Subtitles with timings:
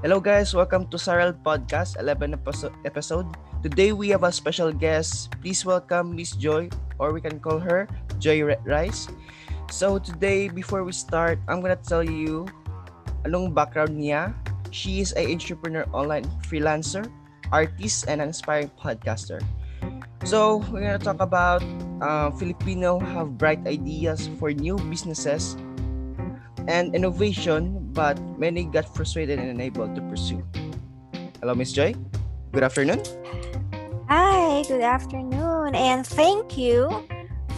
[0.00, 2.32] Hello guys, welcome to Saral Podcast 11
[2.88, 3.28] episode.
[3.60, 5.28] Today we have a special guest.
[5.44, 7.84] Please welcome Miss Joy or we can call her
[8.16, 9.12] Joy Ri- Rice.
[9.68, 12.48] So today before we start, I'm gonna tell you
[13.28, 14.32] anong background niya.
[14.72, 17.04] She is a entrepreneur, online freelancer,
[17.52, 19.44] artist, and an inspiring podcaster.
[20.24, 21.60] So we're gonna talk about
[22.00, 25.60] uh, Filipino have bright ideas for new businesses
[26.68, 30.40] and innovation, but many got frustrated and unable to pursue.
[31.44, 31.92] Hello, Miss Joy.
[32.50, 33.04] Good afternoon.
[34.08, 35.76] Hi, good afternoon.
[35.76, 36.88] And thank you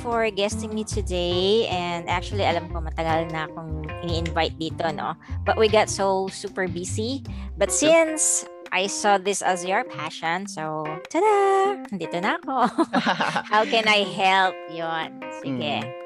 [0.02, 1.70] for guesting me today.
[1.70, 5.14] And actually, alam ko matagal na akong ini-invite dito, no?
[5.46, 7.22] But we got so super busy.
[7.54, 8.42] But since
[8.74, 11.86] I saw this as your passion, so, tada!
[11.94, 12.66] Dito na ako.
[13.54, 15.22] How can I help yon?
[15.38, 16.01] Sige.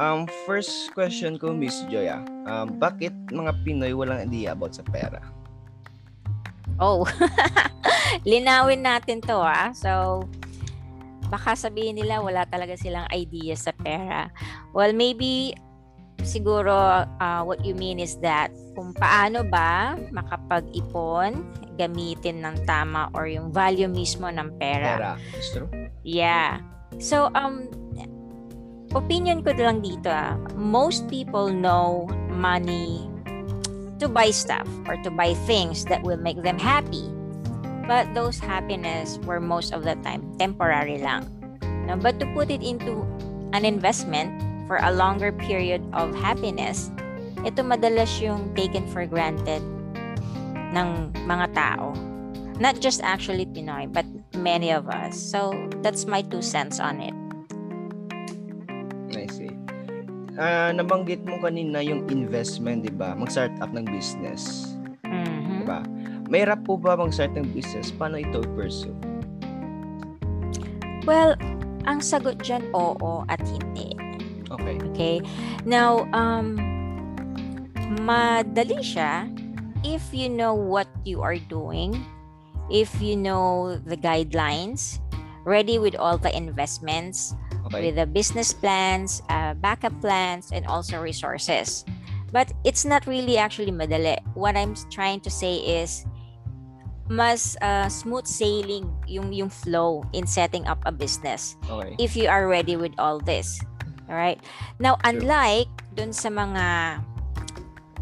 [0.00, 2.24] Um, first question ko, Miss Joy, ah.
[2.48, 5.20] Um, bakit mga Pinoy walang idea about sa pera?
[6.80, 7.04] Oh,
[8.30, 9.76] linawin natin to ah.
[9.76, 10.24] So,
[11.28, 14.32] baka sabihin nila wala talaga silang idea sa pera.
[14.72, 15.52] Well, maybe
[16.24, 21.44] siguro uh, what you mean is that kung paano ba makapag-ipon,
[21.76, 24.96] gamitin ng tama or yung value mismo ng pera.
[24.96, 25.12] Pera.
[25.36, 25.68] Is true?
[26.08, 26.64] Yeah.
[26.96, 27.68] So, um,
[28.94, 33.06] opinion ko lang dito, ah, most people know money
[34.02, 37.04] to buy stuff or to buy things that will make them happy.
[37.86, 41.26] But those happiness were most of the time temporary lang.
[41.86, 43.02] No, but to put it into
[43.52, 44.30] an investment
[44.66, 46.90] for a longer period of happiness,
[47.42, 49.62] ito madalas yung taken for granted
[50.70, 51.92] ng mga tao.
[52.60, 55.16] Not just actually Pinoy, but many of us.
[55.18, 57.16] So that's my two cents on it.
[60.40, 63.12] Ah, nabanggit mo kanina yung investment, di ba?
[63.12, 64.72] Mag-start up ng business.
[65.04, 65.60] Mhm.
[65.60, 65.84] Di ba?
[66.32, 67.92] Mahirap po ba mag-start ng business?
[67.92, 68.96] Paano ito pursue?
[71.04, 71.36] Well,
[71.84, 73.92] ang sagot dyan, oo at hindi.
[74.48, 74.80] Okay.
[74.96, 75.16] Okay?
[75.68, 76.56] Now, um,
[78.00, 79.28] madali siya
[79.84, 82.00] if you know what you are doing,
[82.72, 85.04] if you know the guidelines,
[85.44, 87.36] ready with all the investments,
[87.70, 87.90] Okay.
[87.90, 91.84] with the business plans, uh, backup plans, and also resources.
[92.30, 94.18] But it's not really actually madali.
[94.34, 96.06] What I'm trying to say is
[97.10, 101.98] mas uh, smooth sailing yung yung flow in setting up a business Okay.
[101.98, 103.58] if you are ready with all this.
[104.06, 104.38] All right.
[104.78, 105.66] Now, unlike
[105.98, 106.98] dun sa mga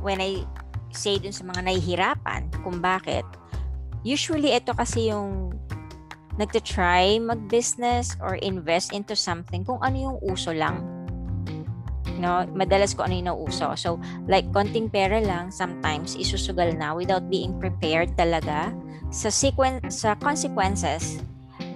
[0.05, 0.45] when I
[0.93, 3.25] say dun sa mga nahihirapan kung bakit,
[4.05, 5.56] usually ito kasi yung
[6.38, 10.81] nagte-try mag-business or invest into something kung ano yung uso lang.
[12.19, 13.75] No, madalas ko ano yung nauuso.
[13.78, 18.75] So, like konting pera lang sometimes isusugal na without being prepared talaga
[19.15, 21.22] sa sequen- sa consequences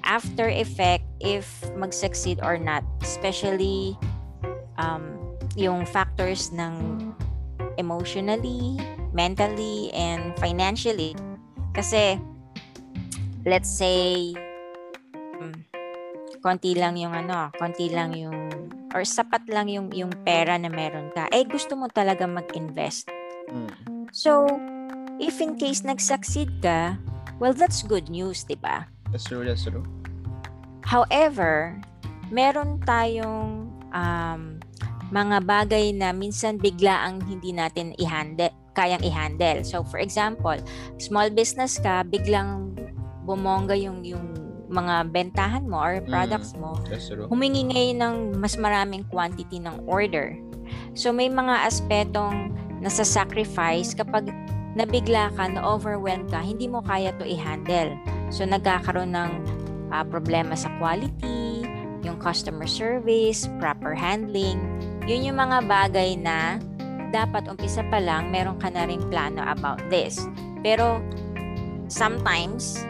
[0.02, 1.46] after effect if
[1.78, 2.82] mag-succeed or not.
[3.02, 3.94] Especially
[4.82, 5.14] um,
[5.54, 6.74] yung factors ng
[7.78, 8.82] emotionally,
[9.14, 11.14] mentally, and financially.
[11.72, 12.18] Kasi,
[13.46, 14.34] let's say,
[16.42, 18.50] konti lang yung ano, konti lang yung,
[18.92, 23.08] or sapat lang yung, yung pera na meron ka, eh gusto mo talaga mag-invest.
[23.48, 24.10] Mm.
[24.10, 24.50] So,
[25.22, 26.98] if in case nag-succeed ka,
[27.38, 28.90] well, that's good news, di ba?
[29.14, 29.86] That's true, that's true.
[30.82, 31.78] However,
[32.34, 34.58] meron tayong um,
[35.14, 39.62] mga bagay na minsan bigla ang hindi natin i-handle, kayang i-handle.
[39.62, 40.58] So, for example,
[40.98, 42.74] small business ka, biglang
[43.22, 44.41] bumongga yung, yung
[44.72, 47.28] mga bentahan mo or products mo, That's true.
[47.28, 50.32] humingi ngayon ng mas maraming quantity ng order.
[50.96, 54.32] So, may mga aspetong nasa-sacrifice kapag
[54.72, 57.92] nabigla ka, na-overwhelm ka, hindi mo kaya to i-handle.
[58.32, 59.30] So, nagkakaroon ng
[59.92, 61.68] ah, problema sa quality,
[62.02, 64.58] yung customer service, proper handling.
[65.04, 66.56] Yun yung mga bagay na
[67.12, 70.24] dapat umpisa pa lang meron ka na rin plano about this.
[70.64, 70.98] Pero
[71.92, 72.80] sometimes,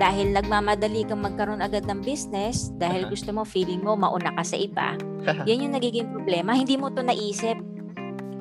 [0.00, 4.56] dahil nagmamadali kang magkaroon agad ng business, dahil gusto mo, feeling mo, mauna ka sa
[4.56, 4.96] iba,
[5.44, 6.56] yan yung nagiging problema.
[6.56, 7.60] Hindi mo to naisip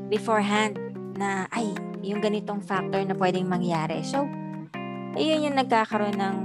[0.08, 0.80] beforehand
[1.20, 1.68] na, ay,
[2.00, 4.00] yung ganitong factor na pwedeng mangyari.
[4.08, 4.24] So,
[5.20, 6.36] ayun yung nagkakaroon ng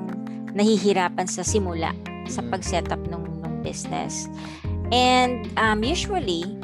[0.58, 1.94] nahihirapan sa simula
[2.26, 2.50] sa Mm.
[2.50, 4.26] pag-setup ng, ng business.
[4.90, 6.58] And um, usually,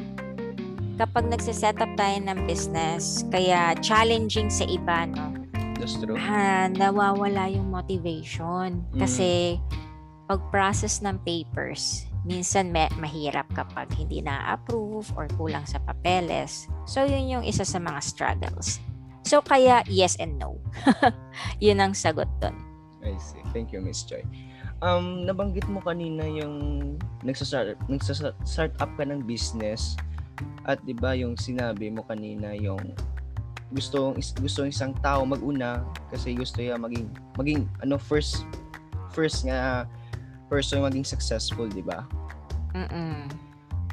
[0.99, 5.40] kapag nagsiset-up tayo ng business, kaya challenging sa iba, no?
[5.81, 6.17] That's true.
[6.21, 8.85] ah, nawawala yung motivation.
[8.93, 9.56] Kasi
[10.29, 16.69] pag-process ng papers, minsan may, mahirap kapag hindi na-approve or kulang sa papeles.
[16.85, 18.79] So, yun yung isa sa mga struggles.
[19.25, 20.61] So, kaya yes and no.
[21.65, 22.56] Yun ang sagot doon.
[23.05, 23.41] I see.
[23.53, 24.25] Thank you, Miss Joy.
[24.81, 29.97] Um, nabanggit mo kanina yung nagsastart, nagsastart up ka ng business
[30.65, 32.81] at 'di ba yung sinabi mo kanina yung
[33.71, 37.07] gusto gusto ng isang tao maguna kasi gusto niya maging
[37.39, 38.43] maging ano first
[39.15, 39.87] first nga
[40.51, 42.03] person maging successful, 'di ba?
[42.75, 43.31] Mm.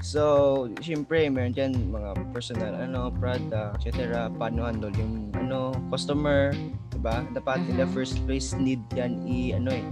[0.06, 4.30] So, syempre, meron dyan mga personal, ano, product, etc.
[4.30, 6.54] Paano handle yung, ano, customer,
[6.94, 7.26] diba?
[7.34, 9.86] Dapat in the first place, need yan i, ano eh,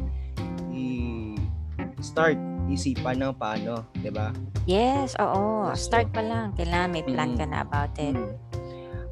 [0.69, 0.83] i
[2.05, 2.37] start,
[2.69, 4.29] isipan ng paano, diba?
[4.69, 5.73] Yes, oo.
[5.73, 5.89] Gusto.
[5.89, 6.53] Start pa lang.
[6.53, 7.37] Kailangan may plan Mm.
[7.41, 8.13] ka na about it.
[8.13, 8.44] Mm.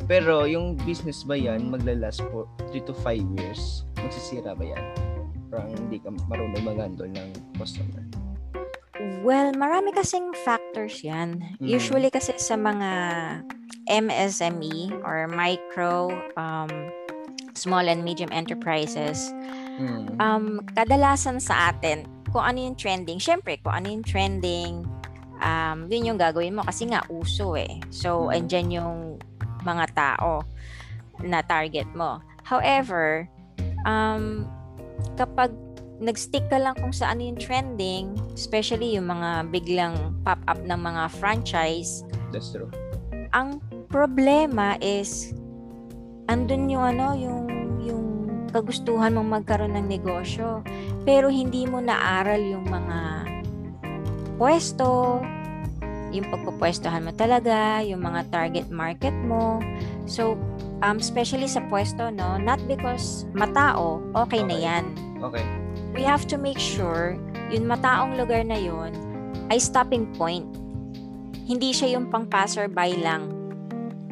[0.03, 3.87] Pero, yung business ba yan, maglalast for 3 to 5 years?
[4.03, 4.85] Magsisira ba yan?
[5.47, 8.03] Parang hindi ka marunong mag-handle ng customer.
[9.23, 11.57] Well, marami kasing factors yan.
[11.59, 11.65] Mm.
[11.65, 12.89] Usually kasi sa mga
[13.87, 16.71] MSME or micro, um,
[17.55, 19.31] small and medium enterprises,
[19.79, 20.19] Mm.
[20.19, 20.45] um,
[20.75, 24.85] kadalasan sa atin, kung ano yung trending, syempre, kung ano yung trending,
[25.39, 27.79] um, yun yung gagawin mo kasi nga uso eh.
[27.89, 28.35] So, Mm.
[28.35, 28.91] andyan yung
[29.63, 30.43] mga tao
[31.23, 32.19] na target mo.
[32.43, 33.27] However,
[33.87, 34.47] um,
[35.15, 35.51] kapag
[36.03, 39.95] nag-stick ka lang kung saan yung trending, especially yung mga biglang
[40.27, 42.03] pop-up ng mga franchise,
[42.35, 42.67] That's true.
[43.31, 45.31] ang problema is
[46.27, 47.41] andun yung ano, yung
[47.83, 48.05] yung
[48.51, 50.65] kagustuhan mong magkaroon ng negosyo,
[51.07, 52.99] pero hindi mo naaral yung mga
[54.35, 55.21] pwesto,
[56.13, 59.57] yung pagpupwestohan mo talaga, yung mga target market mo.
[60.05, 60.37] So,
[60.85, 64.61] um, especially sa pwesto, no, not because matao, okay, na Okay.
[64.63, 64.85] yan.
[65.19, 65.45] Okay.
[65.97, 67.17] We have to make sure
[67.49, 68.93] yung mataong lugar na yun
[69.49, 70.45] ay stopping point.
[71.43, 73.27] Hindi siya yung pang passerby lang.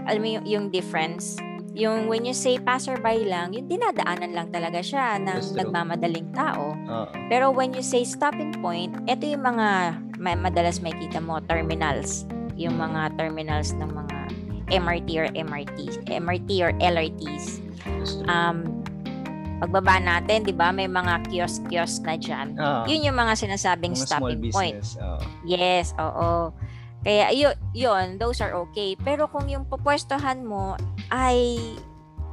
[0.10, 1.38] Alam mo yung, yung difference?
[1.72, 6.76] Yung when you say passerby lang, yung dinadaanan lang talaga siya ng nagmamadaling tao.
[6.76, 7.14] Oo.
[7.32, 12.30] Pero when you say stopping point, ito yung mga madalas makita mo, terminals.
[12.54, 14.18] Yung mga terminals ng mga
[14.72, 15.78] MRT or MRT,
[16.08, 17.60] MRT or LRTs.
[18.30, 18.82] Um,
[19.62, 22.58] pagbaba natin, di ba, may mga kiosk-kiosk na dyan.
[22.58, 24.78] Ah, Yun yung mga sinasabing mga small stopping point.
[24.82, 24.98] business.
[25.02, 25.18] Oo.
[25.46, 26.50] Yes, oo.
[27.02, 28.94] Kaya yun, yun, those are okay.
[29.02, 30.78] Pero kung yung pupwestohan mo
[31.10, 31.58] ay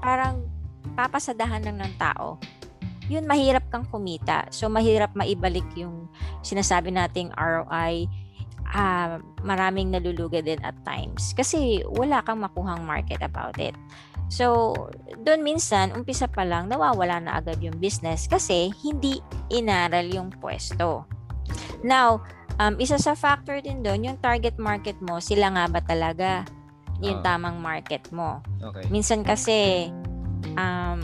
[0.05, 0.45] parang
[0.93, 2.37] papasadahan lang ng tao,
[3.09, 4.47] yun mahirap kang kumita.
[4.53, 6.07] So mahirap maibalik yung
[6.45, 8.07] sinasabi nating ROI.
[8.69, 13.73] Ah, maraming naluluga din at times kasi wala kang makuhang market about it.
[14.29, 14.77] So,
[15.25, 21.09] doon minsan, umpisa pa lang, nawawala na agad yung business kasi hindi inaral yung pwesto.
[21.81, 22.21] Now,
[22.61, 26.45] um, isa sa factor din doon, yung target market mo, sila nga ba talaga
[27.01, 27.35] yung Ah.
[27.35, 28.45] tamang market mo?
[28.61, 28.85] Okay.
[28.93, 29.89] Minsan kasi,
[30.61, 31.01] um,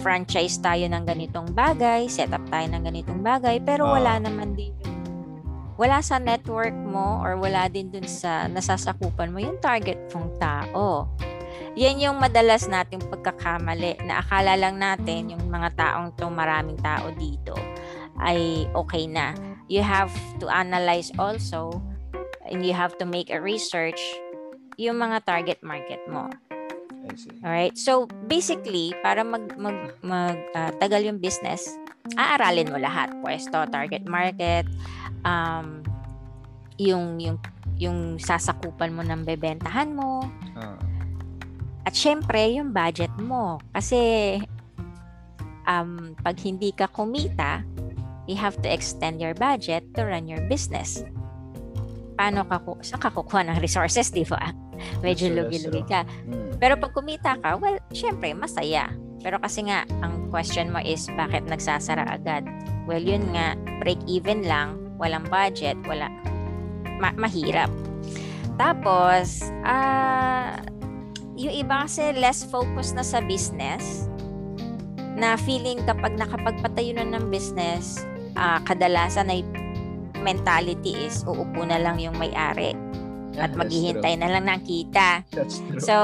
[0.00, 3.98] franchise tayo ng ganitong bagay, set up tayo ng ganitong bagay, pero Ah.
[3.98, 4.94] wala naman din yung
[5.74, 11.10] wala sa network mo or wala din dun sa nasasakupan mo yung target mong tao.
[11.74, 17.10] Yan yung madalas nating pagkakamali na akala lang natin yung mga taong to maraming tao
[17.18, 17.58] dito
[18.22, 19.34] ay okay na.
[19.66, 21.82] You have to analyze also
[22.46, 23.98] and you have to make a research
[24.78, 26.30] yung mga target market mo.
[27.04, 27.36] I see.
[27.44, 27.74] Alright?
[27.76, 31.68] So, basically, para mag, mag, mag ah, tagal yung business,
[32.16, 33.12] aaralin mo lahat.
[33.20, 34.64] Pwesto, target market,
[35.24, 35.84] um,
[36.80, 37.36] yung, yung,
[37.76, 40.78] yung sasakupan mo ng bebentahan mo, Ah,
[41.84, 43.60] at syempre, yung budget mo.
[43.76, 44.40] Kasi,
[45.68, 47.60] um, pag hindi ka kumita,
[48.24, 51.04] you have to extend your budget to run your business.
[52.16, 54.40] Paano ka, ku- saan ka kukuha ng resources, di ba?
[55.00, 56.04] Medyo lugi-lugi ka.
[56.04, 56.58] mm.
[56.58, 58.90] Pero pag kumita ka, well, syempre, masaya.
[59.24, 62.44] Pero kasi nga, ang question mo is, bakit nagsasara agad?
[62.84, 66.12] Well, yun nga, break even lang, walang budget, wala,
[67.00, 67.72] ma- mahirap.
[68.60, 70.60] Tapos, ah,
[71.34, 74.06] yung iba kasi less focus na sa business,
[75.14, 78.04] na feeling kapag nakapagpatayo na ng business,
[78.36, 79.40] ah, kadalasan ay
[80.24, 82.72] mentality is uupo na lang yung may-ari
[83.34, 85.22] at that's maghihintay na lang ng kita.
[85.78, 85.96] So,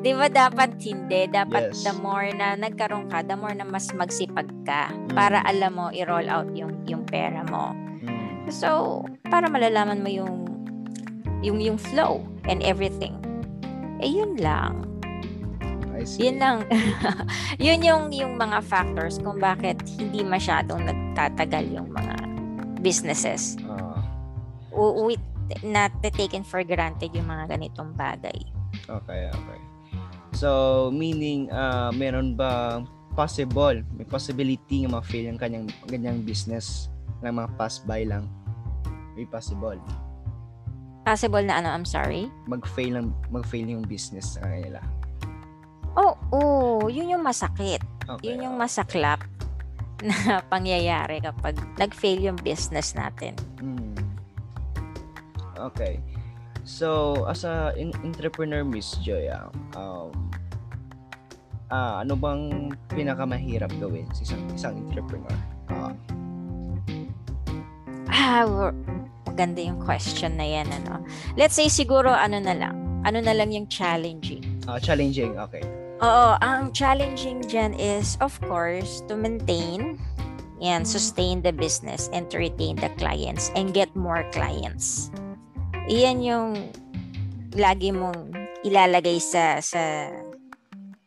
[0.00, 1.28] di ba dapat hindi?
[1.28, 1.84] Dapat Yes.
[1.84, 5.12] the more na nagkaroon ka, the more na mas magsipag ka Mm.
[5.12, 7.72] para alam mo, i-roll out yung, yung pera mo.
[8.02, 8.48] Mm.
[8.48, 10.34] So, para malalaman mo yung,
[11.42, 13.16] yung, yung flow and everything.
[14.00, 14.84] Eh, yun lang.
[15.96, 16.28] I see.
[16.28, 16.56] Yun lang.
[17.56, 22.14] yun yung, yung mga factors kung bakit hindi masyadong nagtatagal yung mga
[22.80, 23.56] businesses.
[23.64, 24.04] Ah,
[24.76, 25.35] U- with, not
[26.12, 28.38] taken for granted yung mga ganitong bagay.
[28.86, 29.58] okay, okay.
[30.36, 32.84] So, meaning, uh, meron ba
[33.16, 36.92] possible, may possibility nga ma-fail yung kanyang ganyang business
[37.24, 38.28] ng mga pass-by lang?
[39.16, 39.80] May possible.
[41.08, 42.28] Possible na ano, I'm sorry?
[42.44, 44.84] Mag-fail, ng, mag-fail yung business sa kanila.
[45.96, 47.80] Oh, oh, yun yung masakit.
[48.04, 48.36] Okay.
[48.36, 49.24] Yun yung masaklap
[50.04, 53.32] na pangyayari kapag nag-fail yung business natin.
[53.56, 53.95] Hmm.
[55.56, 56.00] Okay.
[56.66, 59.46] So, as a in- entrepreneur, Miss Joy, ah,
[59.78, 60.10] um,
[61.70, 65.36] ah, ano bang pinakamahirap gawin sa isang, isang entrepreneur?
[65.70, 65.94] Ah,
[68.06, 68.74] Ah, w-
[69.24, 71.04] maganda yung question na yan, ano.
[71.38, 72.74] Let's say siguro ano na lang,
[73.06, 74.42] ano na lang yung challenging.
[74.66, 75.62] ah, challenging, okay.
[76.02, 79.96] Oo, ang challenging dyan is, of course, to maintain
[80.60, 85.08] and sustain the business and to retain the clients and get more clients.
[85.86, 86.50] Iyan yung
[87.54, 88.34] lagi mong
[88.66, 90.10] ilalagay sa, sa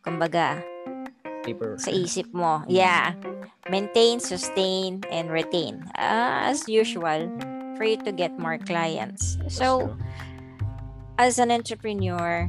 [0.00, 0.64] kumbaga,
[1.44, 1.76] Paper.
[1.76, 2.64] sa isip mo.
[2.64, 3.12] Yeah.
[3.68, 5.84] Maintain, sustain, and retain.
[6.00, 7.28] Ah, as usual,
[7.76, 9.36] for you to get more clients.
[9.52, 9.92] So,
[11.20, 12.48] as an entrepreneur,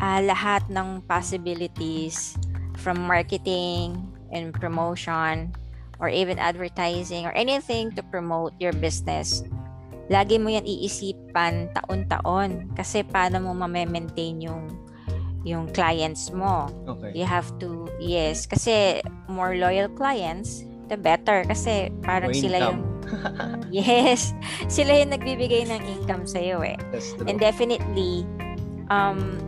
[0.00, 2.40] ah, lahat ng possibilities
[2.80, 4.00] from marketing
[4.32, 5.52] and promotion
[6.00, 9.44] or even advertising or anything to promote your business,
[10.10, 14.66] lagi mo yan iisipan taon-taon kasi paano mo ma-maintain yung
[15.40, 16.68] yung clients mo.
[16.84, 17.16] okay.
[17.16, 22.80] You have to, yes, kasi more loyal clients, the better kasi parang More sila yung
[23.72, 24.36] yes,
[24.68, 26.76] sila yung nagbibigay ng income sa iyo eh.
[27.24, 28.28] And definitely,
[28.92, 29.40] um,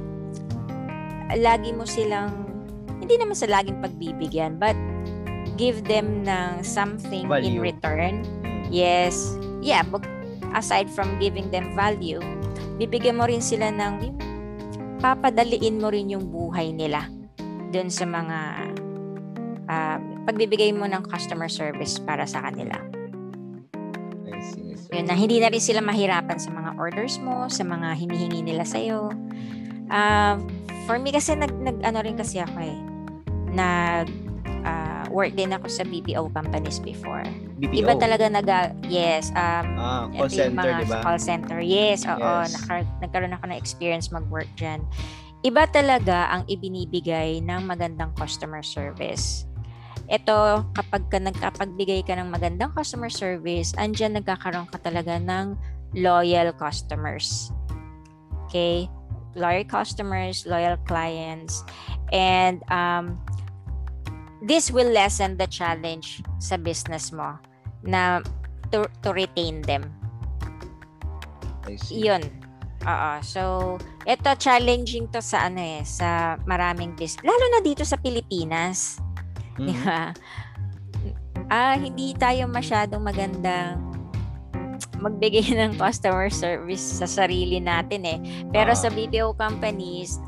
[1.36, 2.48] lagi mo silang,
[3.02, 4.78] hindi naman sa laging pagbibigyan, but
[5.60, 7.60] give them ng something in Value.
[7.60, 8.24] return.
[8.40, 8.72] Mm.
[8.72, 9.36] Yes.
[9.60, 10.02] Yeah, but
[10.56, 12.20] aside from giving them value,
[12.76, 14.12] bibigyan mo rin sila ng,
[15.02, 17.10] papadaliin mo rin yung buhay nila
[17.74, 18.38] dun sa mga
[19.66, 22.78] ah, pagbibigay mo ng customer service para sa kanila.
[24.30, 24.78] I see.
[24.94, 28.62] Yun na hindi na rin sila mahirapan sa mga orders mo, sa mga hinihingi nila
[28.62, 29.10] sa'yo.
[29.90, 30.36] Um,
[30.86, 32.78] for me kasi nag, nag ano rin kasi ako eh.
[33.52, 34.21] Nag
[34.62, 37.22] ah, work din ako sa BPO companies before.
[37.58, 37.84] BPO.
[37.84, 38.48] Iba talaga nag
[38.88, 40.92] yes, um Ah, call center, mga di ba?
[40.92, 41.58] sa call center.
[41.62, 42.18] Yes, oo.
[42.18, 42.54] Yes.
[42.54, 44.82] Naka- nagkaroon ako ng experience mag-work dyan.
[45.42, 49.46] Iba talaga ang ibinibigay ng magandang customer service.
[50.06, 55.58] Ito, kapag ka nagkapagbigay ka ng magandang customer service, andyan nagkakaroon ka talaga ng
[55.98, 57.50] loyal customers.
[58.46, 58.86] Okay?
[59.32, 61.64] Loyal customers, loyal clients,
[62.12, 63.16] and um,
[64.42, 67.38] this will lessen the challenge sa business mo
[67.86, 68.18] na
[68.70, 69.86] to, to retain them.
[71.66, 72.02] I see.
[72.10, 72.22] Yun.
[72.82, 73.12] Oo.
[73.22, 73.42] So,
[74.02, 77.22] ito challenging to sa ano eh, sa maraming business.
[77.22, 78.98] Lalo na dito sa Pilipinas.
[79.54, 79.66] Mhm.
[79.70, 80.10] Di ba?
[81.46, 83.78] Ah, hindi tayo masyadong magandang
[84.98, 88.18] magbigay ng customer service sa sarili natin eh.
[88.50, 88.78] Pero Ah.
[88.78, 90.18] sa BPO companies,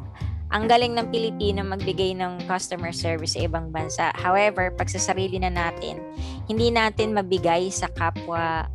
[0.53, 4.13] ang galing ng Pilipino magbigay ng customer service sa ibang bansa.
[4.17, 5.99] However, pag sa sarili na natin,
[6.47, 8.69] hindi natin mabigay sa kapwa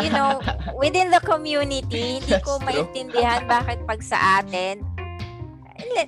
[0.00, 0.40] you know,
[0.82, 4.80] within the community, hindi ko maintindihan bakit pag sa atin,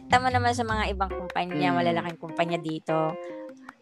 [0.09, 1.77] tama naman sa mga ibang kumpanya, Mm.
[1.77, 3.13] malalaking kumpanya dito,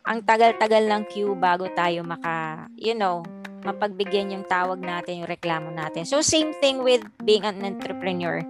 [0.03, 3.23] ang tagal-tagal ng queue bago tayo maka, you know,
[3.63, 6.03] mapagbigyan yung tawag natin, yung reklamo natin.
[6.03, 8.43] So, same thing with being an entrepreneur.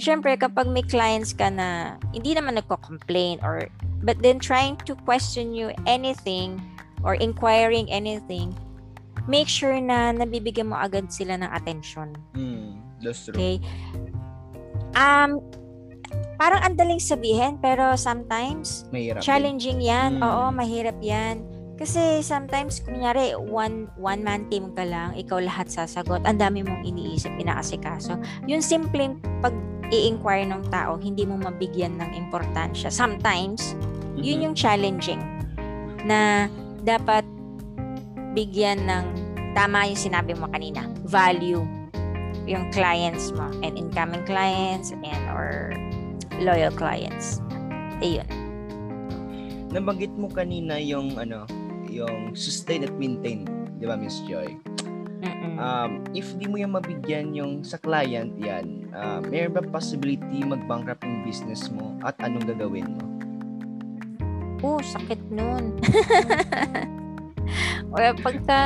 [0.00, 3.68] Siyempre, kapag may clients ka na hindi naman nagko-complain or,
[4.00, 6.60] but then trying to question you anything
[7.04, 8.56] or inquiring anything,
[9.28, 12.16] make sure na nabibigyan mo agad sila ng attention.
[12.32, 13.36] Mm, that's true.
[13.36, 13.56] Okay?
[14.96, 15.44] Um,
[16.40, 19.20] parang ang daling sabihin, pero sometimes, Mahirap.
[19.20, 20.20] challenging yan.
[20.20, 20.24] Mm.
[20.24, 21.44] Oo, mahirap yan.
[21.74, 26.86] Kasi sometimes, kunyari, one, one man team ka lang, ikaw lahat sasagot, ang dami mong
[26.86, 28.14] iniisip, inaasikaso.
[28.46, 29.50] Yung simpleng pag
[29.90, 32.94] i-inquire ng tao, hindi mo mabigyan ng importansya.
[32.94, 33.74] Sometimes,
[34.14, 34.44] yun Mhm.
[34.46, 35.22] yung challenging
[36.06, 36.46] na
[36.86, 37.26] dapat
[38.38, 39.04] bigyan ng
[39.58, 41.62] tama yung sinabi mo kanina, value
[42.44, 45.72] yung clients mo and incoming clients and or
[46.42, 47.40] loyal clients.
[48.04, 48.26] Ayun.
[49.72, 51.48] Nabanggit mo kanina yung ano,
[51.94, 53.46] yung sustain at maintain,
[53.78, 54.58] 'di ba, Miss Joy?
[55.54, 61.06] Um, if di mo yung mabigyan yung sa client yan, uh, mayroon ba possibility mag-bankrupt
[61.06, 63.04] yung business mo at anong gagawin mo?
[64.64, 65.76] oh, sakit nun.
[67.94, 68.58] Well, pagka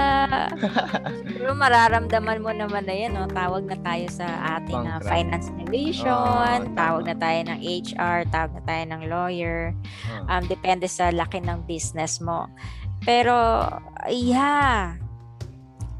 [1.21, 3.29] siguro mararamdaman mo naman na yan, no?
[3.29, 4.25] tawag na tayo sa
[4.57, 9.77] ating uh, finance division, Oo, tawag na tayo ng HR, tawag na tayo ng lawyer.
[10.09, 12.49] Ah, Um, depende sa laki ng business mo.
[13.03, 13.35] Pero,
[14.09, 14.97] yeah.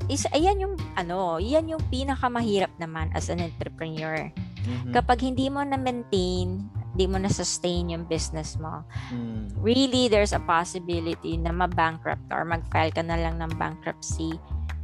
[0.09, 4.33] Is, ayan yung, ano, yan yung pinakamahirap naman as an entrepreneur.
[4.65, 4.93] mhm.
[4.93, 6.65] Kapag hindi mo na-maintain,
[6.97, 8.83] hindi mo na-sustain yung business mo,
[9.15, 9.55] Mm.
[9.63, 14.35] really there's a possibility na ma-bankrupt or mag-file ka na lang ng bankruptcy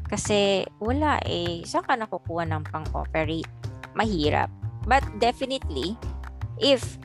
[0.06, 3.48] kasi wala eh saan ka nakukuha ng pang-operate
[3.96, 4.46] mahirap
[4.84, 5.96] but definitely
[6.60, 7.00] if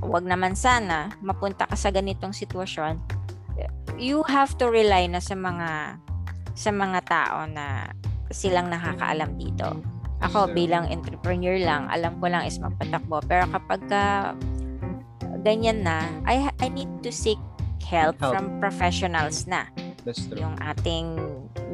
[0.00, 2.96] wag naman sana mapunta ka sa ganitong sitwasyon
[3.94, 5.98] you have to rely na sa mga
[6.54, 7.90] sa mga tao na
[8.34, 9.78] silang nakakaalam dito
[10.18, 14.04] ako bilang entrepreneur lang alam ko lang is magpatakbo pero kapag ka
[15.44, 17.38] ganyan na I I need to seek
[17.84, 18.34] help, Help.
[18.34, 19.68] from professionals na
[20.02, 20.40] That's true.
[20.40, 21.20] yung ating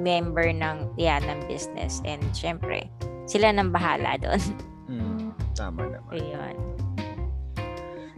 [0.02, 2.90] member ng yan ng business and syempre
[3.24, 4.42] sila nang bahala doon
[4.90, 5.30] Mm.
[5.54, 6.10] Tama naman.
[6.18, 6.56] ayun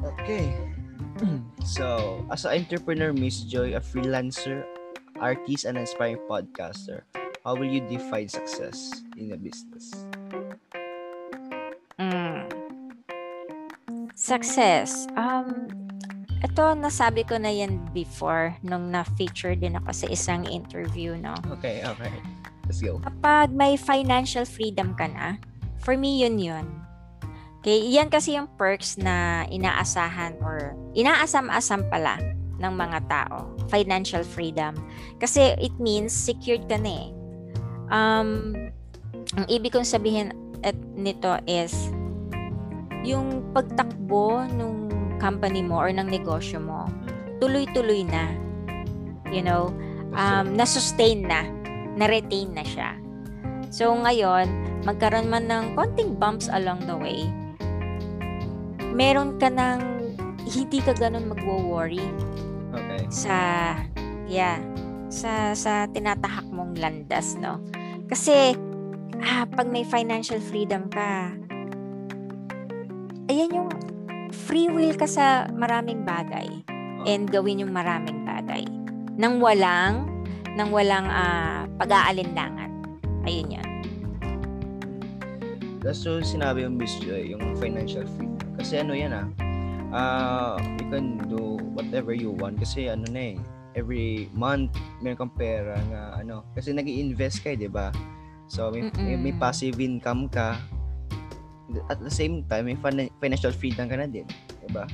[0.03, 0.72] Okay.
[1.63, 4.67] So, as an entrepreneur, Miss Joy, a freelancer,
[5.23, 7.07] artist, and aspiring podcaster,
[7.45, 9.95] how will you define success in a business?
[11.99, 12.51] Mm.
[14.19, 15.07] Success.
[15.15, 15.71] Um,
[16.43, 21.39] ito, nasabi ko na yan before nung na-feature din ako sa isang interview, no?
[21.55, 22.11] Okay, okay.
[22.67, 22.99] Let's go.
[22.99, 25.39] Kapag may financial freedom ka na,
[25.79, 26.82] for me yun yun.
[27.63, 32.19] Okay, yan kasi yung perks na inaasahan or inaasam-asam pala
[32.59, 33.55] ng mga tao.
[33.71, 34.75] Financial freedom.
[35.23, 37.09] Kasi it means secured ka na eh.
[37.87, 38.51] Um,
[39.39, 40.35] ang ibig kong sabihin
[40.67, 41.71] at nito is
[43.07, 44.91] yung pagtakbo ng
[45.23, 46.91] company mo or ng negosyo mo,
[47.39, 48.27] tuloy-tuloy na.
[49.31, 49.71] You know,
[50.19, 51.47] um, na-sustain na,
[51.95, 52.99] na-retain na siya.
[53.71, 54.51] So ngayon,
[54.83, 57.31] magkaroon man ng konting bumps along the way,
[58.93, 59.81] meron ka ng
[60.45, 62.05] hindi ka ganun magwo-worry
[62.77, 63.03] okay.
[63.09, 63.37] sa
[64.29, 64.61] yeah,
[65.09, 67.61] sa sa tinatahak mong landas, no?
[68.09, 68.57] Kasi
[69.25, 71.33] ah, pag may financial freedom ka,
[73.33, 73.71] ayan yung
[74.33, 76.49] free will ka sa maraming bagay
[77.09, 78.65] and gawin yung maraming bagay
[79.17, 80.09] nang walang
[80.53, 82.69] nang walang ah, pag-aalinlangan.
[83.25, 83.69] Ayun yun.
[85.83, 88.32] That's so sinabi yung Miss Joy, yung financial freedom.
[88.63, 89.27] Kasi ano yan ah,
[89.91, 92.63] ah, you can do whatever you want.
[92.63, 93.37] Kasi ano na eh,
[93.75, 94.71] every month
[95.03, 97.91] meron kang pera nga ano, kasi nag invest ka eh, di ba?
[98.47, 100.63] So may, may, may passive income ka.
[101.91, 104.29] At the same time, may fin- financial freedom ka na din.
[104.63, 104.87] Di ba?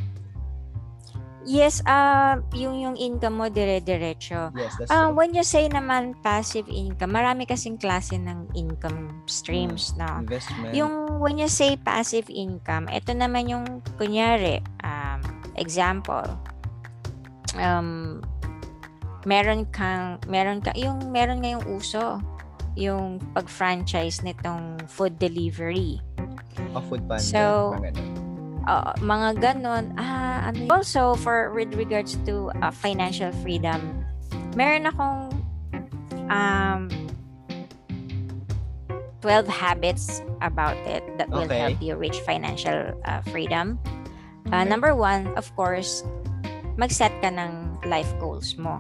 [1.49, 4.53] Yes, ah yung yung income mo dire-diretso.
[4.53, 5.17] Yes, that's Ah, true.
[5.17, 10.21] when you say naman passive income, marami kasing klase ng income streams, no?
[10.21, 10.77] Investment.
[10.77, 13.65] Yung when you say passive income, ito naman yung
[13.97, 15.25] kunyari, um,
[15.57, 16.29] example,
[17.57, 18.21] um,
[19.25, 22.21] meron kang, meron ka, yung meron ngayong uso,
[22.77, 25.97] yung pag-franchise nitong food delivery.
[26.77, 27.25] a food panda.
[27.25, 27.73] So.
[28.69, 29.97] Uh, mga ganon.
[29.97, 30.71] Ah, ano yun?
[30.71, 34.05] Also, for with regards to uh, financial freedom,
[34.53, 35.33] meron akong
[36.29, 36.93] um,
[39.25, 41.59] 12 habits about it that will Okay.
[41.59, 43.81] help you reach financial uh, freedom.
[44.53, 44.63] Uh.
[44.65, 46.05] Number one, of course,
[46.79, 48.79] mag-set ka ng life goals mo.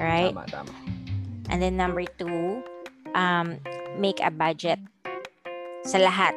[0.00, 0.32] Right?
[0.32, 0.72] Tama, tama.
[1.52, 2.64] And then number two,
[3.14, 3.60] um,
[4.00, 4.80] make a budget
[5.84, 6.32] sa lahat.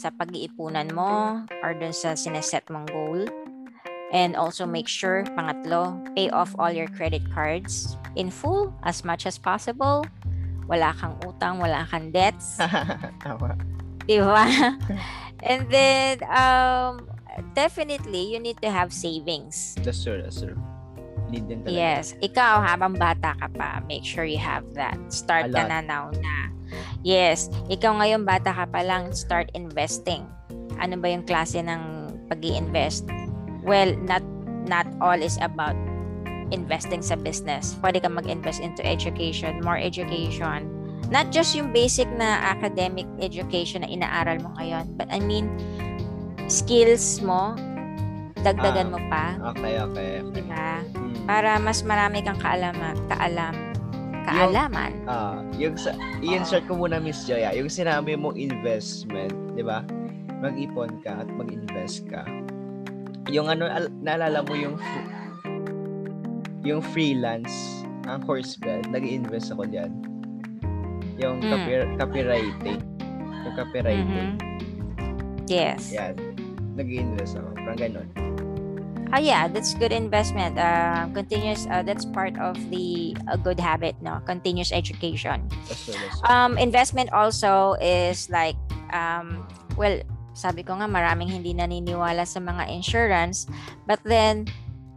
[0.00, 3.28] Sa pag-iipunan mo or dun sa sineset mong goal.
[4.16, 9.28] And also make sure, pangatlo, pay off all your credit cards in full as much
[9.28, 10.08] as possible.
[10.66, 12.56] Wala kang utang, wala kang debts.
[13.22, 13.60] tama.
[14.08, 14.48] Di ba?
[15.50, 17.06] And then, um,
[17.52, 19.76] definitely, you need to have savings.
[19.84, 20.56] That's true, that's true.
[21.28, 21.76] Need din talaga.
[21.76, 22.16] Yes.
[22.24, 24.96] Ikaw, habang bata ka pa, make sure you have that.
[25.12, 26.50] Start ka na now na.
[27.02, 27.48] Yes.
[27.72, 30.28] Ikaw ngayon, bata ka pa lang, start investing.
[30.80, 31.82] Ano ba yung klase ng
[32.28, 33.08] pag invest
[33.60, 34.24] Well, not
[34.64, 35.76] not all is about
[36.50, 37.76] investing sa business.
[37.84, 40.64] Pwede ka mag-invest into education, more education.
[41.12, 45.50] Not just yung basic na academic education na inaaral mo ngayon, but I mean,
[46.48, 47.54] skills mo,
[48.40, 48.92] dagdagan Ah.
[48.96, 49.24] mo pa.
[49.54, 50.12] Okay, okay.
[50.32, 50.80] Di ba?
[50.96, 51.08] Hmm.
[51.30, 53.54] para mas marami kang kaalama, kaalam,
[54.24, 54.92] kaalaman.
[55.04, 59.64] Ah, yung sa i insert ko muna Miss Joy, ah, yung sinabi mong investment, 'di
[59.64, 59.84] ba?
[60.40, 62.24] Mag-ipon ka at mag-invest ka.
[63.28, 64.76] Yung ano al- naalala mo yung
[66.60, 69.92] yung freelance ang horse belt, nag-invest ako diyan.
[71.20, 71.50] Yung Mm.
[71.52, 72.80] copy- copywriting.
[73.44, 74.34] Yung copywriting.
[74.34, 75.46] Mhm.
[75.46, 75.92] Yes.
[75.92, 76.16] Yan.
[76.74, 77.48] Nag-invest ako.
[77.60, 78.08] Parang ganun.
[79.10, 80.54] Ah, yeah, that's good investment.
[80.54, 84.22] Uh, continuous, uh, that's part of the a good habit, no?
[84.22, 85.50] Continuous education.
[85.66, 88.54] That's well, that's Um, investment also is like,
[88.94, 89.42] um,
[89.74, 89.98] well,
[90.38, 93.50] sabi ko nga maraming hindi naniniwala sa mga insurance.
[93.82, 94.46] But then,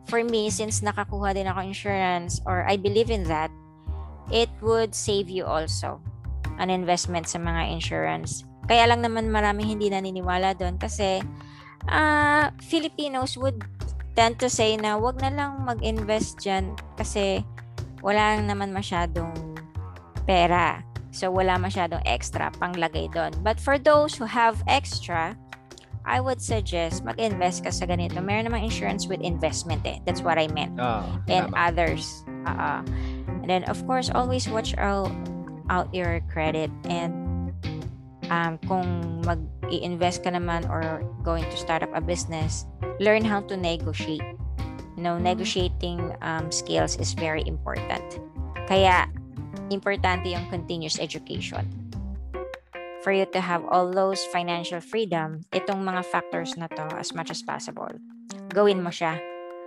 [0.05, 3.49] for me, since nakakuha din ako insurance or I believe in that,
[4.29, 5.97] it would save you also
[6.61, 8.45] an investment sa mga insurance.
[8.69, 11.19] Kaya lang naman maraming hindi naniniwala doon kasi
[11.91, 13.59] ah Filipinos would
[14.13, 17.41] tend to say na wag na lang mag-invest dyan kasi
[18.05, 19.31] wala naman masyadong
[20.27, 20.81] pera.
[21.13, 23.31] So, wala masyadong extra panglagay doon.
[23.45, 25.37] But for those who have extra,
[26.03, 28.17] I would suggest mag-invest ka sa ganito.
[28.17, 30.01] Meron namang insurance with investment eh.
[30.09, 30.75] That's what I meant.
[30.81, 31.69] Ah, And tama.
[31.69, 32.25] others.
[32.49, 32.81] Uh,
[33.29, 35.13] and then, of course, always watch out,
[35.69, 36.73] out your credit.
[36.89, 37.53] And
[38.33, 39.21] um, kung
[39.63, 42.67] mag-i-invest ka naman or going to start up a business,
[42.99, 44.23] learn how to negotiate.
[44.99, 48.03] You know, negotiating um, skills is very important.
[48.67, 49.07] Kaya,
[49.71, 51.63] importante yung continuous education.
[53.01, 57.31] For you to have all those financial freedom, itong mga factors na to as much
[57.31, 57.91] as possible.
[58.51, 59.19] Gawin mo siya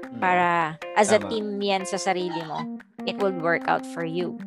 [0.07, 0.21] Mm.
[0.23, 1.29] para as a Tama.
[1.33, 2.79] team yan sa sarili mo,
[3.09, 4.39] it will work out for you.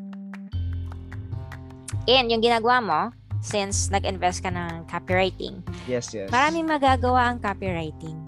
[2.08, 3.02] And yung ginagawa mo,
[3.40, 6.28] since nag-invest ka ng copywriting, Yes, yes.
[6.28, 8.20] maraming magagawa ang copywriting.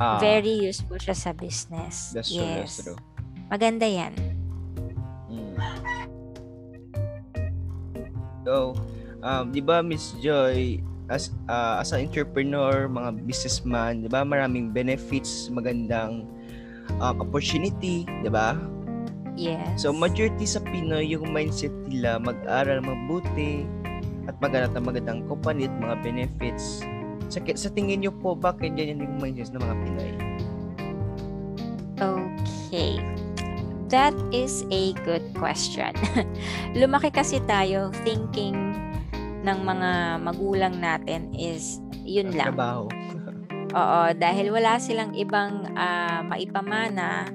[0.00, 0.16] Ah.
[0.18, 2.16] Very useful siya sa business.
[2.16, 2.56] That's true, yes.
[2.56, 2.98] that's true.
[3.52, 4.12] Maganda yan.
[5.28, 5.52] Mm.
[8.42, 8.74] So,
[9.22, 10.80] um, di ba Miss Joy,
[11.12, 16.24] as ah, as an entrepreneur, mga businessman, di ba maraming benefits, magandang
[16.98, 18.56] um, opportunity, di ba?
[19.36, 19.84] Yes.
[19.84, 23.64] So, majority sa Pinoy, yung mindset nila mag-aral mabuti
[24.28, 26.82] at maghanap ng magandang company at mga benefits.
[27.32, 30.12] Sa, sa tingin nyo po, bakit yan yung mindset ng mga Pinoy?
[32.02, 32.98] Okay.
[33.92, 35.92] That is a good question.
[36.78, 38.56] Lumaki kasi tayo thinking
[39.44, 42.56] ng mga magulang natin is yun lang.
[42.56, 42.88] Trabaho.
[43.80, 47.28] Oo, dahil wala silang ibang ah, maipamana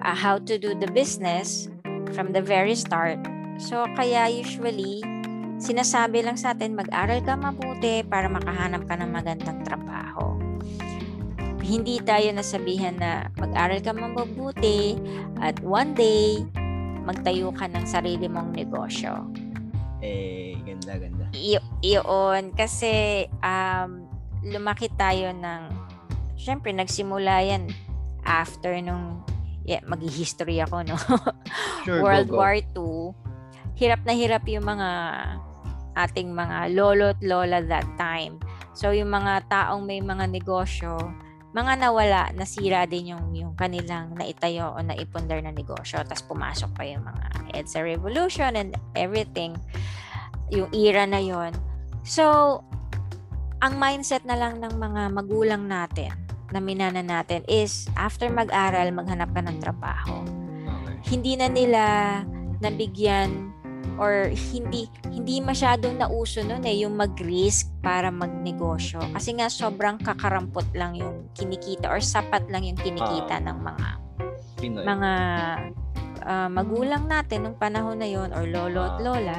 [0.00, 1.68] ah, how to do the business
[2.16, 3.20] from the very start.
[3.60, 5.04] So, kaya usually,
[5.62, 10.34] sinasabi lang sa atin, mag-aral ka mabuti para makahanap ka ng magandang trabaho.
[11.62, 14.98] Hindi tayo nasabihan na mag-aral ka mabuti
[15.38, 16.42] at one day,
[17.06, 19.30] magtayo ka ng sarili mong negosyo.
[20.02, 21.30] Eh, ganda, ganda.
[21.30, 22.50] Y- yun.
[22.58, 24.10] Kasi um,
[24.42, 25.62] lumaki tayo ng,
[26.34, 27.70] syempre nagsimula yan
[28.26, 29.22] after nung,
[29.62, 30.98] yeah, mag-history ako, no?
[31.86, 32.38] Sure, World go, go.
[32.42, 33.14] War II.
[33.78, 34.90] Hirap na hirap yung mga
[35.94, 38.40] ating mga lolo at lola that time.
[38.72, 40.96] So, yung mga taong may mga negosyo,
[41.52, 46.00] mga nawala, nasira din yung, yung kanilang naitayo o naipundar na negosyo.
[46.00, 49.52] Tapos pumasok pa yung mga EDSA Revolution and everything.
[50.48, 51.52] Yung era na yon
[52.08, 52.64] So,
[53.60, 56.16] ang mindset na lang ng mga magulang natin
[56.50, 60.24] na minana natin is after mag-aral, maghanap ka ng trabaho
[61.06, 61.82] hindi na nila
[62.62, 63.51] nabigyan
[64.00, 69.02] or hindi hindi masyadong nauso noon eh yung mag-risk para magnegosyo.
[69.12, 73.88] Kasi nga sobrang kakarampot lang yung kinikita or sapat lang yung kinikita ng mga
[74.58, 74.84] Pinoy.
[74.86, 75.12] mga
[76.22, 79.02] ah, magulang natin nung panahon na yon or lolo at Ah.
[79.02, 79.38] lola.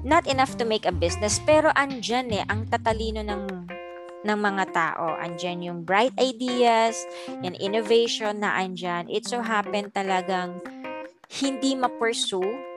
[0.00, 3.68] Not enough to make a business pero andyan eh ang tatalino ng
[4.20, 5.16] ng mga tao.
[5.16, 7.08] Andyan yung bright ideas
[7.40, 9.08] and innovation na andyan.
[9.08, 10.60] It so happen talagang
[11.30, 12.69] hindi ma-pursue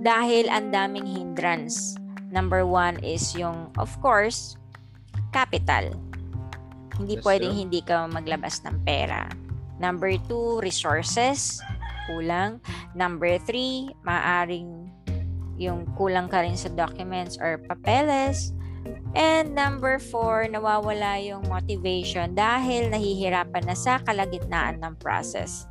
[0.00, 1.94] dahil ang daming hindrance
[2.34, 4.58] number one is yung of course
[5.30, 5.94] capital
[6.98, 7.62] hindi That's pwedeng true.
[7.66, 9.26] hindi ka maglabas ng pera
[9.78, 11.58] Number two, resources.
[12.06, 12.62] Kulang.
[12.94, 14.92] Number three, maaring
[15.58, 18.54] yung kulang ka rin sa documents or papeles.
[19.14, 25.64] And number four, nawawala yung motivation dahil nahihirapan na sa kalagitnaan ng process.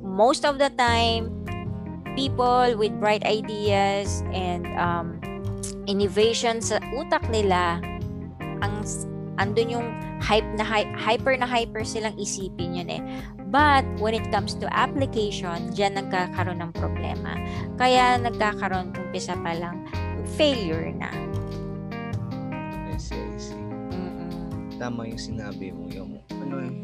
[0.00, 1.41] Most of the time,
[2.14, 5.18] people with bright ideas and um,
[5.86, 7.80] innovation sa utak nila,
[8.62, 8.84] ang
[9.40, 9.88] andun yung
[10.22, 13.02] hype na hy- hyper na hyper silang isipin yun eh.
[13.52, 17.36] But when it comes to application, diyan nagkakaroon ng problema.
[17.76, 19.84] Kaya nagkakaroon umpisa pa lang
[20.38, 21.10] failure na.
[22.88, 23.58] I see, I see.
[23.92, 24.78] Mm-mm.
[24.80, 26.78] Tama yung sinabi mo, yung ano yung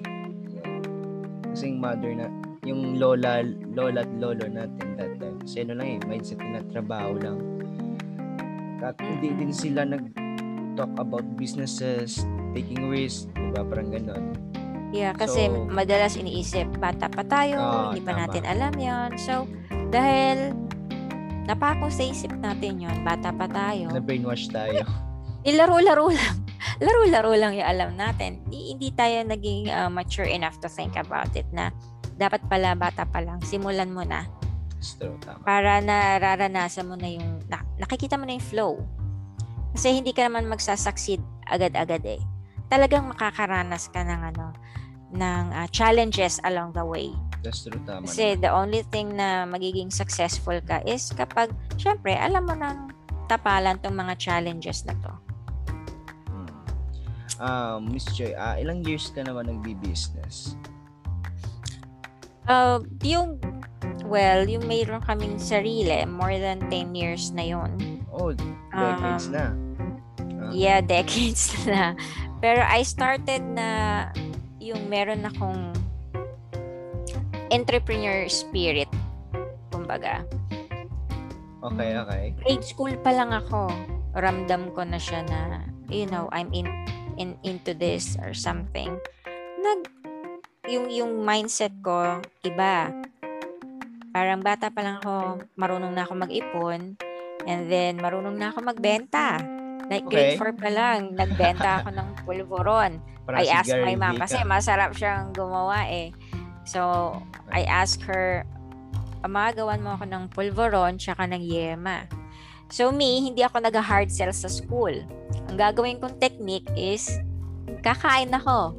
[1.48, 2.28] kasing mother na
[2.68, 3.40] yung lola,
[3.72, 5.07] lola at lolo natin that.
[5.48, 7.40] Kasi ano lang eh, mindset na trabaho lang.
[8.84, 10.12] At hindi din sila nag
[10.76, 12.20] talk about businesses,
[12.52, 13.64] taking risks, diba?
[13.64, 14.36] Parang ganon.
[14.92, 18.28] Yeah, kasi So- madalas iniisip, bata pa tayo, Ah, hindi pa tama.
[18.28, 19.48] natin alam yon So,
[19.88, 20.52] dahil
[21.48, 24.84] napako sa isip natin yon bata pa tayo, Na-brainwash tayo.
[25.48, 26.44] ilaro-laro lang.
[26.84, 28.44] Laro-laro lang yung alam natin.
[28.44, 31.72] Hindi, hindi tayo naging uh, mature enough to think about it na
[32.20, 34.28] dapat pala bata pa lang, simulan mo na
[34.78, 35.42] It's true, tama.
[35.42, 38.72] para nararanasan mo na yung, na, nakikita mo na yung flow.
[39.74, 42.22] Kasi hindi ka naman magsasucceed agad-agad eh.
[42.70, 44.54] Talagang makakaranas ka ng ano,
[45.12, 47.10] ng ah, challenges along the way.
[47.42, 48.06] That's true, tama.
[48.06, 52.94] Kasi the only thing na magiging successful ka is kapag, syempre, alam mo ng
[53.26, 55.12] tapalan tong mga challenges na to.
[56.30, 56.50] Hmm.
[57.38, 60.54] Um, Miss Joy, ah, ilang years ka naman nagbi-business?
[62.48, 63.36] Uh, yung,
[64.08, 67.76] well, yung mayroon kaming sarili, more than 10 years na yon
[68.08, 68.32] Oh,
[68.72, 69.44] decades Um, na.
[69.46, 71.92] Ah, Yeah, decades na.
[72.40, 73.68] Pero I started na
[74.58, 75.76] yung meron akong
[77.52, 78.88] entrepreneur spirit.
[79.68, 80.24] Kumbaga.
[81.58, 82.22] Okay, okay.
[82.38, 83.68] Grade school pa lang ako.
[84.14, 86.68] Ramdam ko na siya na, you know, I'm in,
[87.18, 88.94] in into this or something.
[89.58, 89.90] Nag,
[90.68, 92.92] yung, yung mindset ko, iba.
[94.12, 96.94] Parang bata pa lang ako, marunong na ako mag-ipon.
[97.48, 99.40] And then, marunong na ako magbenta.
[99.88, 100.52] Like grade Okay.
[100.52, 103.00] 4 pa lang, nagbenta ako ng pulveron.
[103.24, 104.44] Parang I asked my mom kasi ka.
[104.44, 106.12] masarap siyang gumawa eh.
[106.68, 107.16] So,
[107.48, 108.44] I asked her,
[109.26, 112.06] Ama, gawan mo ako ng pulveron tsaka ng yema.
[112.68, 114.92] So me, hindi ako nag-hard sell sa school.
[115.48, 117.08] Ang gagawin kong technique is,
[117.80, 118.76] kakain ako.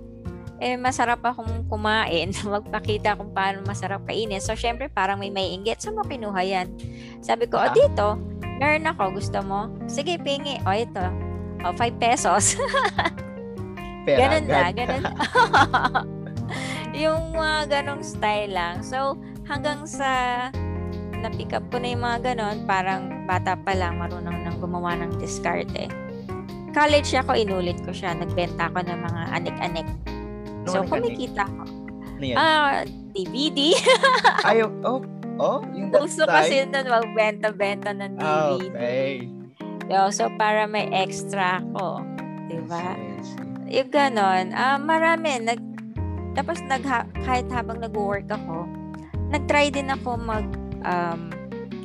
[0.59, 2.35] Eh, masarap akong kumain.
[2.55, 4.43] Magpakita kung paano masarap kainin.
[4.43, 5.79] So, syempre, parang may may inggit.
[5.79, 6.67] Saan mo kinuha yan?
[7.23, 7.71] Sabi ko, o Ah.
[7.71, 8.19] dito,
[8.59, 9.15] meron ako.
[9.15, 9.71] Gusto mo?
[9.87, 10.59] Sige, pingi.
[10.67, 11.03] O, ito.
[11.63, 12.59] O, 5 pesos.
[14.07, 15.03] Pera Ganun na, ganun.
[17.03, 18.83] yung mga ganong style lang.
[18.83, 19.15] So,
[19.47, 20.07] hanggang sa
[21.19, 25.19] na-pick up ko na yung mga ganon, parang bata pa lang, marunong nang gumawa ng
[25.19, 25.91] diskarte.
[26.71, 28.15] College ako, inulit ko siya.
[28.15, 29.87] Nagbenta ako ng mga anik-anik.
[30.69, 31.61] Ano so, kumikita ako.
[32.15, 32.37] Ano yan?
[32.37, 33.59] Ah, DVD.
[34.49, 35.01] Ayaw, oh,
[35.37, 38.69] oh, yung that Gusto kasi nun magbenta-benta ng Ah, DVD.
[38.69, 39.09] okay.
[39.89, 42.05] Yo, so, para may extra ako.
[42.45, 42.93] Diba?
[43.21, 43.81] See.
[43.81, 45.37] yung ganon, ah marami.
[45.39, 45.61] Nag,
[46.33, 46.81] tapos nag,
[47.21, 48.65] kahit habang nag-work ako,
[49.29, 50.45] nag-try din ako mag,
[50.81, 51.29] um,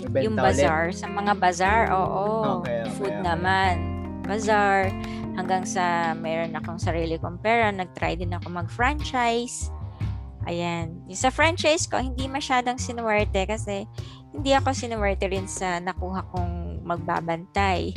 [0.00, 0.44] Nagbenta yung ulit?
[0.52, 2.60] bazaar, sa mga bazaar, oo.
[2.60, 3.24] Okay, okay, food okay.
[3.24, 3.74] naman.
[4.24, 4.88] Bazaar,
[5.34, 9.70] hanggang sa meron akong sarili kong pera, nag-try din ako mag-franchise.
[10.44, 11.00] Ayan.
[11.08, 13.88] Yung sa franchise ko, hindi masyadong sinuwerte kasi
[14.30, 17.90] hindi ako sinuwerte rin sa nakuha kong magbabantay.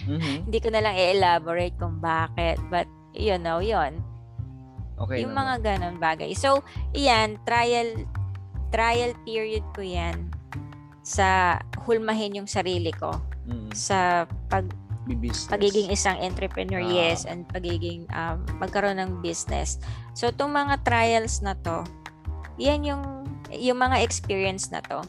[0.00, 0.48] Mhm.
[0.48, 2.56] hindi ko na lang i-elaborate kung bakit.
[2.66, 4.00] But, you know, yon
[4.98, 5.60] Okay yung naman.
[5.60, 6.32] mga ganon bagay.
[6.34, 8.08] So, iyan, trial
[8.72, 10.32] trial period ko yan
[11.04, 14.66] sa hulmahin yung sarili ko Mm, sa pag
[15.16, 15.48] business.
[15.48, 16.90] pagiging isang entrepreneur, Ah.
[16.90, 19.80] yes, and pagiging um, magkaroon ng business.
[20.12, 21.82] So, itong mga trials na to,
[22.56, 23.02] yan yung,
[23.50, 25.00] yung mga experience na to,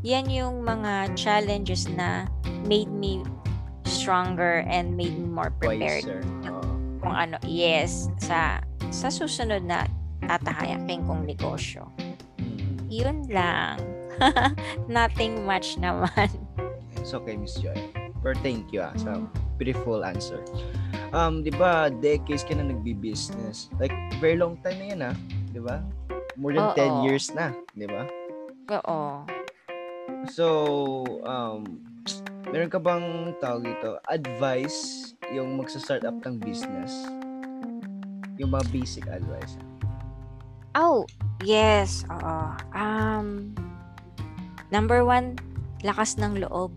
[0.00, 2.28] yan yung mga challenges na
[2.64, 3.20] made me
[3.84, 6.20] stronger and made me more prepared Wiser.
[6.48, 6.64] Oo.
[7.00, 9.84] kung ano, yes, sa sa susunod na
[10.24, 11.88] tatahayakin kong negosyo.
[12.40, 12.80] Mm.
[12.88, 13.76] Yun lang.
[14.88, 16.30] Nothing much naman.
[16.96, 17.76] It's okay, Miss Joy.
[18.22, 19.20] Pero thank you ah, sa
[19.56, 20.42] beautiful answer.
[21.14, 23.70] Um, di ba, decades ka na nagbi-business.
[23.78, 25.16] Like, very long time na yan ah.
[25.54, 25.78] Di ba?
[26.34, 26.98] More than 10 Oo.
[27.06, 27.54] years na.
[27.78, 28.02] Di ba?
[28.82, 29.22] Oo.
[30.34, 30.46] So,
[31.22, 31.78] um,
[32.50, 37.06] meron ka bang tawag dito, advice yung magsa-start up ng business?
[38.42, 39.54] Yung mga basic advice.
[40.74, 41.06] Oh,
[41.46, 42.02] yes.
[42.10, 42.58] Oo.
[42.74, 43.54] Um,
[44.74, 45.38] number one,
[45.86, 46.74] lakas ng loob.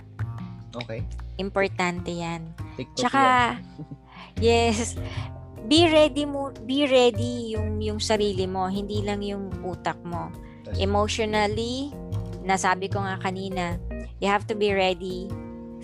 [0.77, 1.01] Okay?
[1.41, 2.45] Importante yan.
[2.77, 3.57] TikTok Tsaka, yan.
[4.53, 4.95] yes,
[5.65, 10.29] be ready mo, be ready yung yung sarili mo, hindi lang yung utak mo.
[10.77, 11.91] Emotionally,
[12.45, 13.81] nasabi ko nga kanina,
[14.21, 15.27] you have to be ready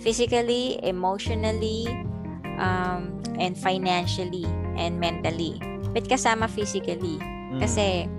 [0.00, 1.86] physically, emotionally,
[2.58, 4.46] um, and financially,
[4.78, 5.58] and mentally.
[5.94, 7.18] But kasama physically.
[7.22, 7.62] Mm.
[7.62, 8.10] Kasi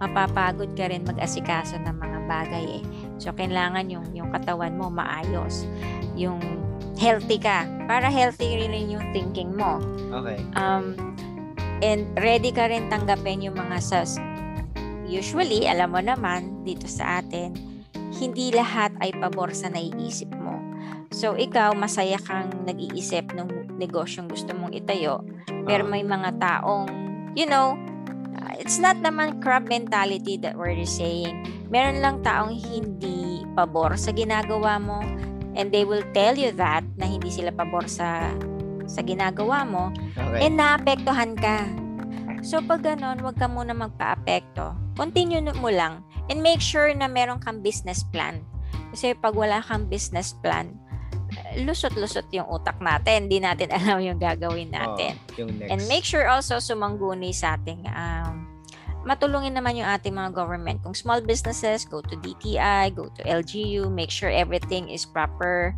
[0.00, 2.84] mapapagod ka rin mag-asikaso ng mga bagay eh.
[3.20, 5.68] So, kailangan yung, yung katawan mo maayos.
[6.16, 6.40] Yung
[7.00, 7.64] healthy ka.
[7.88, 9.80] Para healthy rin yung thinking mo.
[10.12, 10.36] Okay.
[10.52, 10.94] Um,
[11.80, 14.20] and ready ka rin tanggapin yung mga sas
[15.10, 17.58] usually, alam mo naman, dito sa atin,
[18.14, 20.54] hindi lahat ay pabor sa naiisip mo.
[21.10, 25.26] So, ikaw, masaya kang nag-iisip ng negosyong gusto mong itayo.
[25.66, 25.90] Pero Ah.
[25.90, 26.86] may mga taong,
[27.34, 27.74] you know,
[28.38, 31.42] uh, it's not naman crab mentality that we're saying.
[31.66, 35.02] Meron lang taong hindi pabor sa ginagawa mo
[35.54, 38.30] and they will tell you that na hindi sila pabor sa
[38.84, 40.46] sa ginagawa mo Okay.
[40.46, 41.66] and naapektuhan ka.
[42.40, 44.72] So pag ganon, wag ka muna magpa-apekto.
[44.96, 48.40] Continue mo lang and make sure na meron kang business plan.
[48.90, 50.72] Kasi pag wala kang business plan,
[51.30, 53.28] eh, lusot-lusot yung utak natin.
[53.28, 55.14] Hindi natin alam yung gagawin natin.
[55.36, 55.70] Oo, yung next.
[55.70, 58.39] And make sure also sumangguni sa ating um,
[59.04, 60.80] matulungin naman yung ating mga government.
[60.84, 65.72] Kung small businesses, go to DTI, go to LGU, make sure everything is proper,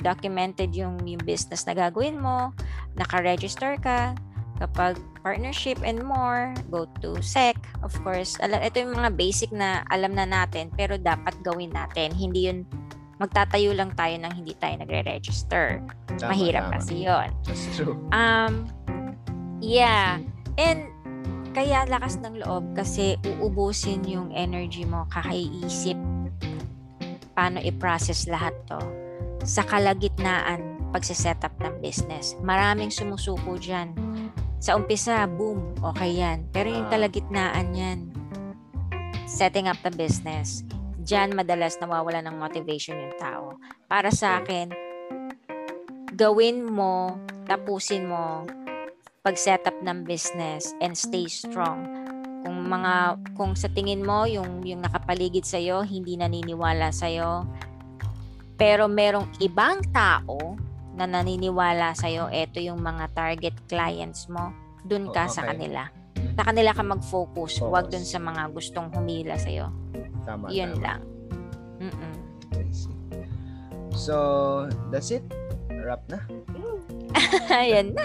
[0.00, 2.54] documented yung, yung business na gagawin mo,
[2.94, 4.14] naka-register ka.
[4.58, 7.54] Kapag partnership and more, go to SEC.
[7.86, 12.10] Of course, alam, ito yung mga basic na alam na natin, pero dapat gawin natin.
[12.10, 12.66] Hindi yun
[13.18, 15.82] magtatayo lang tayo nang hindi tayo nagre-register.
[16.18, 16.74] Tama, Mahirap tama.
[16.78, 17.28] kasi yon.
[17.44, 17.98] That's true.
[18.14, 18.70] Um,
[19.58, 20.22] yeah.
[20.58, 20.86] And
[21.58, 25.98] kaya lakas ng loob kasi uubusin yung energy mo kakaisip
[27.34, 28.78] paano i-process lahat to
[29.42, 32.38] sa kalagitnaan pagsiset up ng business.
[32.46, 33.90] Maraming sumusuko dyan.
[34.62, 36.46] Sa umpisa, boom, okay yan.
[36.54, 36.94] Pero yung Ah.
[36.94, 37.98] kalagitnaan yan,
[39.26, 40.62] setting up the business,
[41.02, 43.58] dyan madalas nawawala ng motivation yung tao.
[43.90, 44.70] Para sa akin,
[46.14, 47.18] gawin mo,
[47.50, 48.46] tapusin mo,
[49.28, 51.84] pag-setup ng business and stay strong.
[52.40, 57.12] Kung mga kung sa tingin mo yung yung nakapaligid sa hindi naniniwala sa
[58.56, 60.56] pero merong ibang tao
[60.96, 64.48] na naniniwala sa ito yung mga target clients mo,
[64.88, 65.52] dun ka Oh, sa okay.
[65.54, 65.92] kanila.
[66.34, 67.92] Sa kanila ka mag-focus, wag Focus.
[67.92, 69.52] dun sa mga gustong humila sa
[70.24, 70.82] Tama, Yun tama.
[70.82, 71.00] lang.
[71.84, 72.14] Mm-mm.
[73.92, 74.14] So,
[74.88, 75.22] that's it.
[75.88, 76.20] Wrap na.
[77.48, 78.04] Ayan na.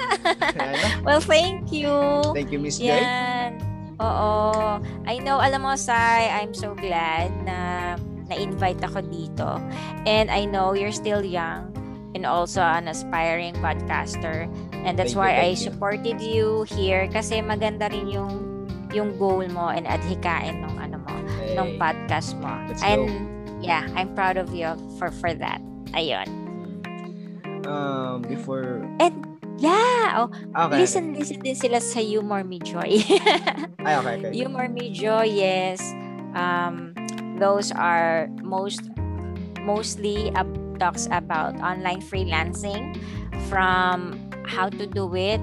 [0.55, 0.89] Ayan na.
[1.05, 1.91] Well, thank you.
[2.31, 2.95] Thank you, Miss Joy.
[2.95, 3.59] Yan.
[3.99, 4.79] Oo.
[5.03, 7.93] I know, alam mo, Sai, I'm so glad na
[8.31, 9.59] na-invite ako dito.
[10.07, 11.75] And I know you're still young
[12.15, 14.47] and also an aspiring podcaster.
[14.87, 15.67] And that's Thank you, why I thank you.
[15.67, 18.31] supported you here kasi maganda rin yung
[18.93, 21.57] yung goal mo and adhikain ng ano mo, Hey.
[21.57, 22.47] ng podcast mo.
[22.79, 23.65] And go.
[23.65, 25.59] yeah, I'm proud of you for for that.
[25.91, 26.42] Ayun.
[27.65, 28.83] Um, before...
[28.99, 30.81] And yeah, oh, Okay.
[30.81, 32.99] listen, listen din sila sa Humor Me Joy.
[33.87, 34.31] Ay, okay, okay.
[34.33, 35.79] Humor Me Joy, yes.
[36.33, 36.93] Um,
[37.37, 38.81] those are most
[39.61, 40.49] mostly up,
[40.79, 42.97] talks about online freelancing
[43.47, 45.39] from how to do it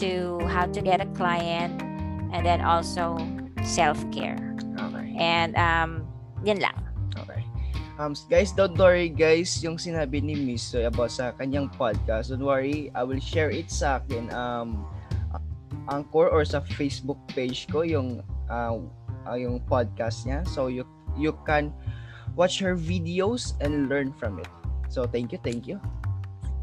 [0.00, 1.82] to how to get a client
[2.32, 3.18] and then also
[3.62, 4.38] self-care.
[4.80, 5.14] Okay.
[5.18, 6.06] And um,
[6.44, 6.81] yun lang.
[8.00, 12.44] Um, guys, don't worry guys, yung sinabi ni Miss Joy about sa kanyang podcast, don't
[12.44, 14.88] worry, I will share it sa akin um
[15.90, 18.78] Anchor or sa Facebook page ko yung uh,
[19.26, 20.46] uh, yung podcast niya.
[20.46, 20.86] So you
[21.18, 21.74] you can
[22.38, 24.48] watch her videos and learn from it.
[24.88, 25.82] So thank you, thank you.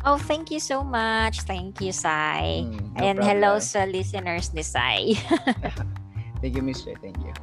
[0.07, 1.43] Oh, thank you so much.
[1.43, 2.63] Thank you, Sai.
[2.63, 3.67] Mm, no and hello problem.
[3.67, 5.19] sa listeners ni Sai.
[6.39, 6.95] Thank you, Miss Joy.
[7.03, 7.35] Thank you.